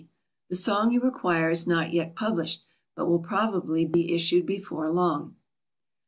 [0.49, 2.65] The song you require is not yet published,
[2.95, 5.35] but will probably be issued before long.